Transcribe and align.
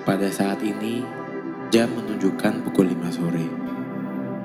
Pada 0.00 0.32
saat 0.32 0.64
ini, 0.64 1.04
jam 1.68 1.92
menunjukkan 1.92 2.64
pukul 2.64 2.88
5 2.96 3.12
sore. 3.12 3.46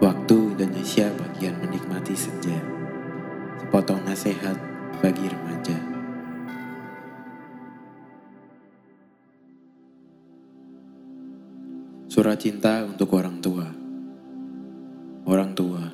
Waktu 0.03 0.59
Indonesia 0.59 1.07
bagian 1.15 1.55
menikmati 1.63 2.11
senja. 2.11 2.59
Sepotong 3.63 4.03
nasihat 4.03 4.59
bagi 4.99 5.23
remaja. 5.31 5.79
Surat 12.11 12.35
cinta 12.35 12.83
untuk 12.83 13.15
orang 13.15 13.39
tua. 13.39 13.67
Orang 15.23 15.55
tua. 15.55 15.87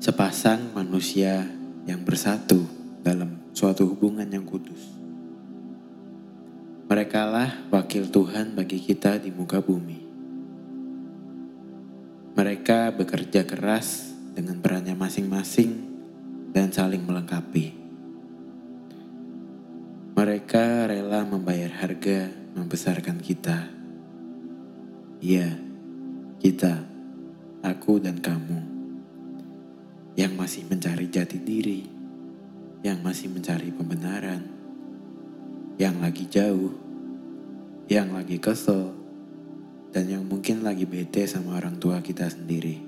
Sepasang 0.00 0.72
manusia 0.72 1.44
yang 1.84 2.00
bersatu 2.00 2.64
dalam 3.04 3.52
suatu 3.52 3.84
hubungan 3.92 4.26
yang 4.32 4.48
kudus. 4.48 5.07
Merekalah 6.88 7.68
wakil 7.68 8.08
Tuhan 8.08 8.56
bagi 8.56 8.80
kita 8.80 9.20
di 9.20 9.28
muka 9.28 9.60
bumi. 9.60 10.00
Mereka 12.32 12.96
bekerja 12.96 13.44
keras 13.44 14.16
dengan 14.32 14.56
perannya 14.64 14.96
masing-masing 14.96 15.84
dan 16.48 16.72
saling 16.72 17.04
melengkapi. 17.04 17.76
Mereka 20.16 20.88
rela 20.88 21.28
membayar 21.28 21.68
harga 21.76 22.32
membesarkan 22.56 23.20
kita. 23.20 23.68
Ya, 25.20 25.60
kita, 26.40 26.88
aku 27.68 28.00
dan 28.00 28.16
kamu, 28.16 28.64
yang 30.16 30.32
masih 30.40 30.64
mencari 30.64 31.04
jati 31.12 31.36
diri, 31.36 31.84
yang 32.80 33.04
masih 33.04 33.28
mencari 33.28 33.68
pembenaran 33.76 34.57
yang 35.78 36.02
lagi 36.02 36.26
jauh, 36.26 36.74
yang 37.86 38.10
lagi 38.10 38.42
kesel, 38.42 38.90
dan 39.94 40.10
yang 40.10 40.26
mungkin 40.26 40.66
lagi 40.66 40.84
bete 40.84 41.22
sama 41.30 41.54
orang 41.54 41.78
tua 41.78 42.02
kita 42.02 42.26
sendiri. 42.26 42.82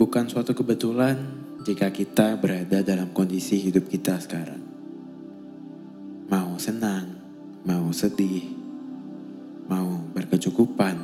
Bukan 0.00 0.24
suatu 0.32 0.56
kebetulan 0.56 1.20
jika 1.68 1.92
kita 1.92 2.40
berada 2.40 2.80
dalam 2.80 3.12
kondisi 3.12 3.60
hidup 3.60 3.84
kita 3.92 4.16
sekarang. 4.16 4.64
Mau 6.32 6.56
senang, 6.56 7.20
mau 7.68 7.92
sedih, 7.92 8.48
mau 9.68 10.00
berkecukupan, 10.16 10.96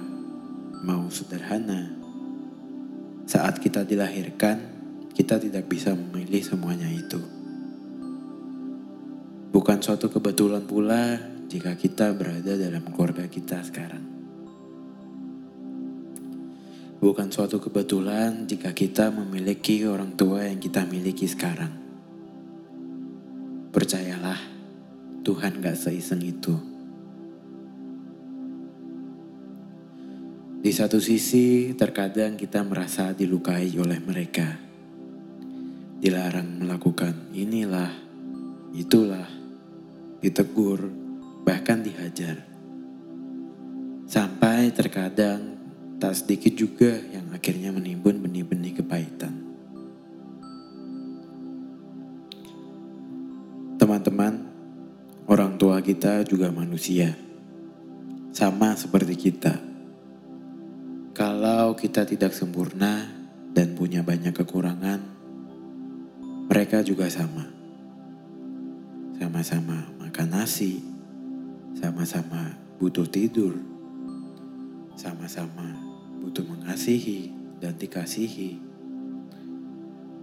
mau 0.81 1.05
sederhana. 1.12 1.93
Saat 3.29 3.61
kita 3.61 3.85
dilahirkan, 3.85 4.57
kita 5.12 5.37
tidak 5.37 5.69
bisa 5.69 5.93
memilih 5.93 6.41
semuanya 6.41 6.89
itu. 6.89 7.46
Bukan 9.57 9.81
suatu 9.81 10.12
kebetulan 10.12 10.69
pula 10.69 11.17
jika 11.49 11.73
kita 11.81 12.12
berada 12.12 12.61
dalam 12.61 12.93
keluarga 12.93 13.25
kita 13.25 13.65
sekarang. 13.65 14.05
Bukan 17.01 17.33
suatu 17.33 17.57
kebetulan 17.57 18.45
jika 18.45 18.77
kita 18.77 19.09
memiliki 19.09 19.81
orang 19.89 20.12
tua 20.12 20.45
yang 20.45 20.61
kita 20.61 20.84
miliki 20.84 21.25
sekarang. 21.25 21.73
Percayalah, 23.73 24.37
Tuhan 25.25 25.65
gak 25.65 25.81
seiseng 25.81 26.21
itu. 26.21 26.53
Di 30.61 30.69
satu 30.69 31.01
sisi, 31.01 31.73
terkadang 31.73 32.37
kita 32.37 32.61
merasa 32.61 33.17
dilukai 33.17 33.73
oleh 33.81 34.05
mereka. 34.05 34.61
Dilarang 35.97 36.61
melakukan 36.61 37.33
inilah, 37.33 37.89
itulah, 38.77 39.46
ditegur, 40.27 40.91
bahkan 41.47 41.87
dihajar. 41.87 42.43
Sampai 44.11 44.75
terkadang 44.75 45.55
tak 46.03 46.19
sedikit 46.19 46.59
juga 46.59 46.99
yang 47.15 47.31
akhirnya 47.31 47.71
menimbun 47.71 48.19
benih-benih 48.19 48.83
kepahitan. 48.83 49.34
Teman-teman, 53.78 54.34
orang 55.31 55.55
tua 55.55 55.78
kita 55.78 56.27
juga 56.27 56.50
manusia. 56.50 57.15
Sama 58.34 58.75
seperti 58.75 59.15
kita. 59.31 59.55
Kalau 61.15 61.73
kita 61.79 62.05
tidak 62.05 62.34
sempurna 62.34 63.09
dan 63.55 63.73
punya 63.79 64.03
banyak 64.03 64.34
kekurangan, 64.37 65.00
mereka 66.50 66.84
juga 66.84 67.09
sama. 67.09 67.49
Sama-sama 69.17 69.96
makan 70.06 70.39
nasi, 70.39 70.78
sama-sama 71.75 72.55
butuh 72.78 73.11
tidur, 73.11 73.59
sama-sama 74.94 75.75
butuh 76.22 76.47
mengasihi 76.47 77.34
dan 77.59 77.75
dikasihi. 77.75 78.62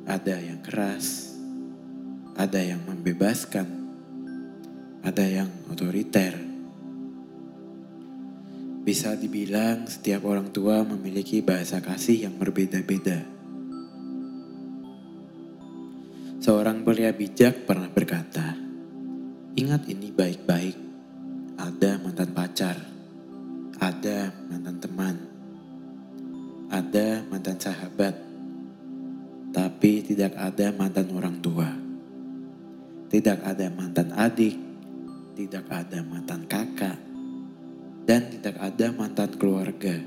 Ada 0.07 0.39
yang 0.39 0.63
keras, 0.63 1.35
ada 2.39 2.63
yang 2.63 2.79
membebaskan, 2.87 3.67
ada 5.03 5.27
yang 5.27 5.51
otoriter. 5.67 6.31
Bisa 8.87 9.19
dibilang 9.19 9.83
setiap 9.83 10.23
orang 10.23 10.47
tua 10.55 10.87
memiliki 10.87 11.43
bahasa 11.43 11.83
kasih 11.83 12.31
yang 12.31 12.35
berbeda-beda. 12.39 13.19
Seorang 16.39 16.87
pria 16.87 17.11
bijak 17.11 17.67
pernah 17.67 17.87
berkata, 17.91 18.62
Ingat 19.53 19.85
ini 19.85 20.09
baik-baik. 20.09 20.77
Ada 21.53 22.01
mantan 22.01 22.33
pacar, 22.33 22.73
ada 23.77 24.33
mantan 24.49 24.81
teman, 24.81 25.15
ada 26.73 27.21
mantan 27.29 27.61
sahabat, 27.61 28.17
tapi 29.53 30.01
tidak 30.01 30.33
ada 30.33 30.73
mantan 30.73 31.13
orang 31.13 31.37
tua. 31.37 31.69
Tidak 33.13 33.45
ada 33.45 33.69
mantan 33.69 34.09
adik, 34.17 34.57
tidak 35.37 35.69
ada 35.69 36.01
mantan 36.01 36.49
kakak, 36.49 36.97
dan 38.09 38.33
tidak 38.33 38.57
ada 38.57 38.89
mantan 38.89 39.29
keluarga. 39.37 40.01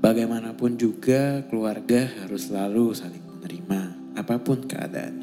Bagaimanapun 0.00 0.80
juga 0.80 1.44
keluarga 1.52 2.08
harus 2.24 2.48
selalu 2.48 2.96
saling 2.96 3.22
menerima 3.22 3.80
apa 4.16 4.40
pun 4.40 4.64
keadaannya. 4.64 5.21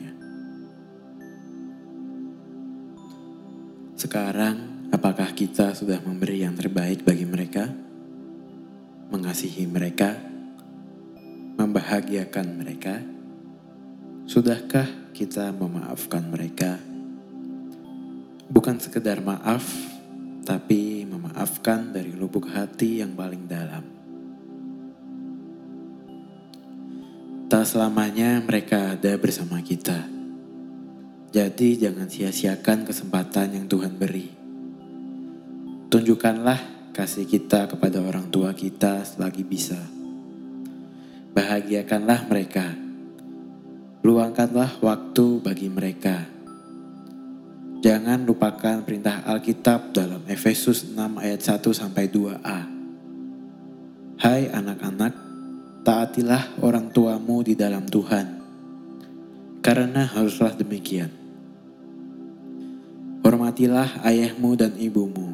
Sekarang, 4.00 4.88
apakah 4.96 5.36
kita 5.36 5.76
sudah 5.76 6.00
memberi 6.00 6.48
yang 6.48 6.56
terbaik 6.56 7.04
bagi 7.04 7.28
mereka? 7.28 7.68
Mengasihi 9.12 9.68
mereka? 9.68 10.16
Membahagiakan 11.60 12.48
mereka? 12.56 12.96
Sudahkah 14.24 14.88
kita 15.12 15.52
memaafkan 15.52 16.32
mereka? 16.32 16.80
Bukan 18.48 18.80
sekedar 18.80 19.20
maaf, 19.20 19.68
tapi 20.48 21.04
memaafkan 21.04 21.92
dari 21.92 22.16
lubuk 22.16 22.48
hati 22.48 23.04
yang 23.04 23.20
paling 23.20 23.52
dalam. 23.52 23.84
Tak 27.52 27.68
selamanya 27.68 28.40
mereka 28.40 28.96
ada 28.96 29.20
bersama 29.20 29.59
kita 29.59 30.19
jadi 31.29 31.78
jangan 31.78 32.09
sia-siakan 32.09 32.90
kesempatan 32.90 33.53
yang 33.53 33.69
Tuhan 33.69 33.94
beri. 34.01 34.34
Tunjukkanlah 35.94 36.90
kasih 36.90 37.29
kita 37.29 37.69
kepada 37.69 38.01
orang 38.01 38.34
tua 38.34 38.50
kita 38.57 39.06
selagi 39.06 39.45
bisa. 39.45 39.78
Bahagiakanlah 41.38 42.25
mereka. 42.25 42.73
Luangkanlah 44.01 44.81
waktu 44.81 45.25
bagi 45.45 45.69
mereka. 45.69 46.26
Jangan 47.85 48.25
lupakan 48.25 48.82
perintah 48.82 49.22
Alkitab 49.22 49.93
dalam 49.93 50.25
Efesus 50.25 50.82
6 50.82 50.97
ayat 50.97 51.46
1 51.46 51.61
sampai 51.78 52.09
2a. 52.09 52.59
Hai 54.17 54.49
anak-anak, 54.49 55.14
taatilah 55.85 56.58
orang 56.66 56.90
tuamu 56.90 57.46
di 57.46 57.53
dalam 57.53 57.85
Tuhan. 57.85 58.41
Karena 59.61 60.09
haruslah 60.09 60.58
demikian 60.58 61.19
hormatilah 63.49 64.05
ayahmu 64.05 64.53
dan 64.53 64.78
ibumu. 64.78 65.34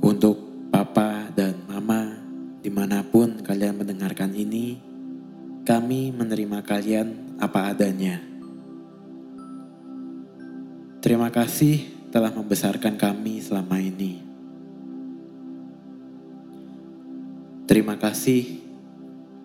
Untuk 0.00 0.40
papa 0.72 1.28
dan 1.36 1.60
mama, 1.68 2.08
di 2.64 2.72
mana 2.72 3.04
pun 3.04 3.36
kalian 3.44 3.76
mendengarkan 3.76 4.32
ini, 4.32 4.80
kami 5.68 6.08
menerima 6.08 6.56
kalian 6.64 7.36
apa 7.36 7.68
adanya. 7.68 8.16
Terima 11.04 11.28
kasih 11.28 12.08
telah 12.08 12.32
membesarkan 12.32 12.96
kami 12.96 13.44
selama 13.44 13.76
ini. 13.76 14.24
Terima 17.68 18.00
kasih 18.00 18.56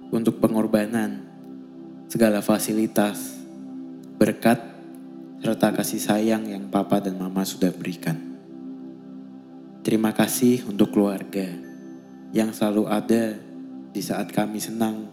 untuk 0.07 0.39
pengorbanan 0.39 1.19
segala 2.07 2.39
fasilitas, 2.39 3.36
berkat, 4.15 4.67
serta 5.38 5.69
kasih 5.69 6.01
sayang 6.01 6.50
yang 6.50 6.66
papa 6.74 6.98
dan 6.98 7.18
mama 7.22 7.45
sudah 7.45 7.69
berikan. 7.69 8.18
Terima 9.86 10.12
kasih 10.12 10.66
untuk 10.68 10.92
keluarga 10.92 11.48
yang 12.36 12.51
selalu 12.51 12.84
ada 12.89 13.38
di 13.94 14.01
saat 14.04 14.34
kami 14.34 14.60
senang 14.60 15.07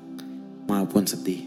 maupun 0.67 1.07
sedih. 1.07 1.47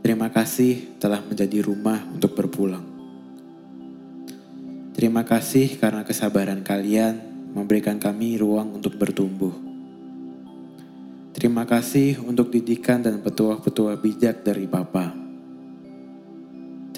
Terima 0.00 0.28
kasih 0.28 0.98
telah 0.98 1.22
menjadi 1.22 1.62
rumah 1.62 2.02
untuk 2.10 2.34
berpulang. 2.34 2.84
Terima 4.90 5.24
kasih 5.24 5.78
karena 5.78 6.02
kesabaran 6.04 6.66
kalian 6.66 7.16
memberikan 7.54 7.96
kami 7.96 8.36
ruang 8.36 8.74
untuk 8.74 8.98
bertumbuh. 8.98 9.54
Terima 11.30 11.64
kasih 11.64 12.20
untuk 12.20 12.52
didikan 12.52 13.00
dan 13.00 13.22
petua-petua 13.24 13.96
bijak 13.96 14.44
dari 14.44 14.68
Papa. 14.68 15.19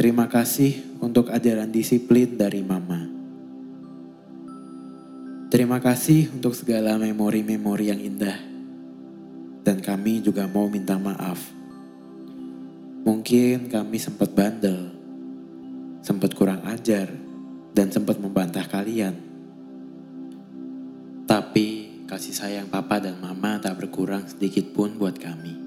Terima 0.03 0.27
kasih 0.27 0.99
untuk 0.99 1.31
ajaran 1.31 1.71
disiplin 1.71 2.35
dari 2.35 2.59
Mama. 2.67 3.07
Terima 5.47 5.79
kasih 5.79 6.27
untuk 6.35 6.59
segala 6.59 6.99
memori-memori 6.99 7.87
yang 7.87 8.03
indah. 8.03 8.35
Dan 9.63 9.79
kami 9.79 10.19
juga 10.19 10.51
mau 10.51 10.67
minta 10.67 10.99
maaf 10.99 11.39
Mungkin 13.07 13.71
kami 13.71 14.03
sempat 14.03 14.35
bandel, 14.35 14.91
sempat 16.03 16.35
kurang 16.35 16.67
ajar, 16.67 17.07
dan 17.71 17.87
sempat 17.95 18.19
membantah 18.19 18.67
kalian. 18.67 19.15
Tapi 21.31 22.03
kasih 22.11 22.35
sayang 22.35 22.67
papa 22.67 22.99
dan 22.99 23.23
mama 23.23 23.63
tak 23.63 23.79
berkurang 23.79 24.27
sedikit 24.27 24.75
pun 24.75 24.99
buat 24.99 25.15
kami. 25.15 25.62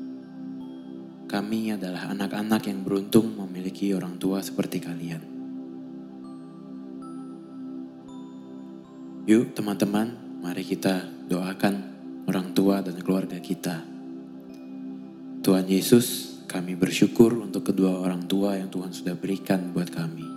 Kami 1.25 1.73
adalah 1.73 2.13
anak-anak 2.13 2.69
yang 2.69 2.85
beruntung 2.85 3.33
memiliki 3.33 3.89
orang 3.97 4.21
tua 4.21 4.45
seperti 4.45 4.77
kalian. 4.77 5.21
Yuk 9.25 9.57
teman-teman, 9.57 10.13
mari 10.45 10.61
kita 10.61 11.01
doakan 11.25 11.75
orang 12.29 12.53
tua 12.53 12.85
dan 12.85 12.93
keluarga 13.01 13.41
kita. 13.41 13.81
Tuhan 15.41 15.65
Yesus 15.65 16.37
kami 16.45 16.77
bersyukur 16.77 17.33
untuk 17.41 17.73
kedua 17.73 18.05
orang 18.05 18.29
tua 18.29 18.53
yang 18.53 18.69
Tuhan 18.69 18.93
sudah 18.93 19.17
berikan 19.17 19.73
buat 19.73 19.89
kami. 19.89 20.29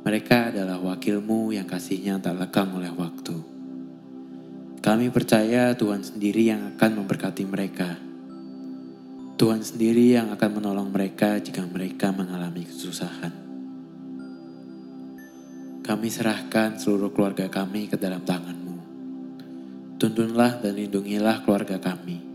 Mereka 0.00 0.56
adalah 0.56 0.80
wakilmu 0.80 1.52
yang 1.52 1.68
kasihnya 1.68 2.16
tak 2.24 2.40
lekang 2.40 2.72
oleh 2.72 2.88
waktu. 2.88 3.36
Kami 4.80 5.12
percaya 5.12 5.76
Tuhan 5.76 6.00
sendiri 6.00 6.48
yang 6.48 6.72
akan 6.72 7.04
memberkati 7.04 7.44
mereka. 7.44 8.07
Tuhan 9.38 9.62
sendiri 9.62 10.18
yang 10.18 10.34
akan 10.34 10.50
menolong 10.58 10.90
mereka 10.90 11.38
jika 11.38 11.62
mereka 11.62 12.10
mengalami 12.10 12.66
kesusahan. 12.66 13.32
Kami 15.86 16.08
serahkan 16.10 16.76
seluruh 16.76 17.14
keluarga 17.14 17.46
kami 17.46 17.86
ke 17.86 17.96
dalam 17.96 18.26
tanganmu. 18.26 18.76
Tuntunlah 19.96 20.58
dan 20.58 20.74
lindungilah 20.74 21.46
keluarga 21.46 21.78
kami 21.78 22.28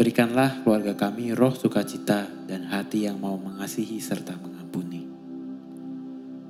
Berikanlah 0.00 0.64
keluarga 0.64 0.96
kami 0.96 1.36
roh 1.36 1.52
sukacita 1.52 2.24
dan 2.48 2.64
hati 2.72 3.04
yang 3.04 3.20
mau 3.20 3.36
mengasihi 3.36 4.00
serta 4.00 4.32
mengampuni. 4.32 5.04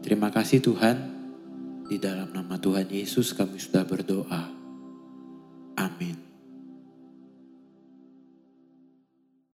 Terima 0.06 0.30
kasih 0.30 0.62
Tuhan, 0.62 0.96
di 1.90 1.98
dalam 1.98 2.30
nama 2.30 2.54
Tuhan 2.62 2.86
Yesus 2.86 3.34
kami 3.34 3.58
sudah 3.58 3.82
berdoa. 3.82 4.54
Amin. 5.82 6.29